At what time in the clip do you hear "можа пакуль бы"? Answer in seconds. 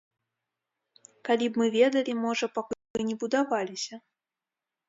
2.23-3.07